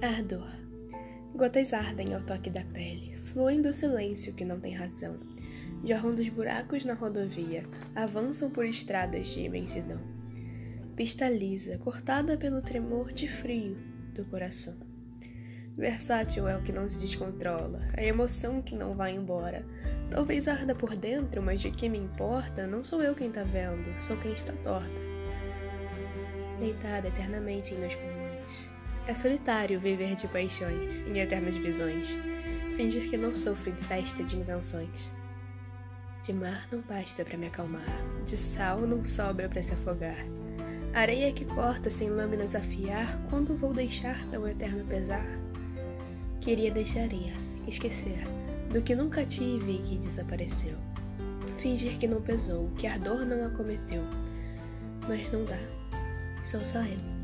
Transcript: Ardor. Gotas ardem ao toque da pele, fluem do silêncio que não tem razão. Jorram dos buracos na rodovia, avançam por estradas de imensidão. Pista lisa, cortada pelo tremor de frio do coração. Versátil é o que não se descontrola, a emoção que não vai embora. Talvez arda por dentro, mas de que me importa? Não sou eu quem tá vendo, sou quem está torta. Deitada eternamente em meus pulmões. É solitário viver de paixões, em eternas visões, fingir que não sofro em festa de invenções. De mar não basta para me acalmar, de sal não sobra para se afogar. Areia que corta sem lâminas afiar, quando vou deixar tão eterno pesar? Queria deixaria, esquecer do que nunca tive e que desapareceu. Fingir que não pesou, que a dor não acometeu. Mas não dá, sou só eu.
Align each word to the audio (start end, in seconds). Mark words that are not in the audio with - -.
Ardor. 0.00 0.48
Gotas 1.34 1.72
ardem 1.72 2.14
ao 2.14 2.20
toque 2.20 2.50
da 2.50 2.62
pele, 2.62 3.16
fluem 3.16 3.60
do 3.60 3.72
silêncio 3.72 4.32
que 4.32 4.44
não 4.44 4.60
tem 4.60 4.72
razão. 4.72 5.18
Jorram 5.84 6.12
dos 6.12 6.28
buracos 6.28 6.84
na 6.84 6.94
rodovia, 6.94 7.64
avançam 7.96 8.48
por 8.48 8.64
estradas 8.64 9.26
de 9.26 9.40
imensidão. 9.40 10.00
Pista 10.94 11.28
lisa, 11.28 11.78
cortada 11.78 12.36
pelo 12.36 12.62
tremor 12.62 13.12
de 13.12 13.26
frio 13.26 13.76
do 14.14 14.24
coração. 14.24 14.76
Versátil 15.76 16.46
é 16.46 16.56
o 16.56 16.62
que 16.62 16.72
não 16.72 16.88
se 16.88 17.00
descontrola, 17.00 17.80
a 17.96 18.02
emoção 18.02 18.62
que 18.62 18.78
não 18.78 18.94
vai 18.94 19.16
embora. 19.16 19.66
Talvez 20.10 20.46
arda 20.46 20.76
por 20.76 20.94
dentro, 20.94 21.42
mas 21.42 21.60
de 21.60 21.72
que 21.72 21.88
me 21.88 21.98
importa? 21.98 22.68
Não 22.68 22.84
sou 22.84 23.02
eu 23.02 23.16
quem 23.16 23.32
tá 23.32 23.42
vendo, 23.42 23.92
sou 24.00 24.16
quem 24.18 24.32
está 24.32 24.52
torta. 24.62 25.00
Deitada 26.60 27.08
eternamente 27.08 27.74
em 27.74 27.78
meus 27.78 27.96
pulmões. 27.96 28.27
É 29.08 29.14
solitário 29.14 29.80
viver 29.80 30.14
de 30.16 30.28
paixões, 30.28 31.00
em 31.06 31.18
eternas 31.18 31.56
visões, 31.56 32.10
fingir 32.76 33.08
que 33.08 33.16
não 33.16 33.34
sofro 33.34 33.70
em 33.70 33.74
festa 33.74 34.22
de 34.22 34.36
invenções. 34.36 35.10
De 36.22 36.30
mar 36.30 36.68
não 36.70 36.82
basta 36.82 37.24
para 37.24 37.38
me 37.38 37.46
acalmar, 37.46 38.04
de 38.26 38.36
sal 38.36 38.82
não 38.82 39.02
sobra 39.02 39.48
para 39.48 39.62
se 39.62 39.72
afogar. 39.72 40.26
Areia 40.92 41.32
que 41.32 41.46
corta 41.46 41.88
sem 41.88 42.10
lâminas 42.10 42.54
afiar, 42.54 43.18
quando 43.30 43.56
vou 43.56 43.72
deixar 43.72 44.22
tão 44.26 44.46
eterno 44.46 44.84
pesar? 44.84 45.26
Queria 46.42 46.70
deixaria, 46.70 47.32
esquecer 47.66 48.24
do 48.70 48.82
que 48.82 48.94
nunca 48.94 49.24
tive 49.24 49.76
e 49.76 49.78
que 49.78 49.96
desapareceu. 49.96 50.76
Fingir 51.56 51.96
que 51.98 52.06
não 52.06 52.20
pesou, 52.20 52.70
que 52.76 52.86
a 52.86 52.98
dor 52.98 53.24
não 53.24 53.46
acometeu. 53.46 54.02
Mas 55.08 55.32
não 55.32 55.46
dá, 55.46 55.58
sou 56.44 56.60
só 56.60 56.80
eu. 56.80 57.17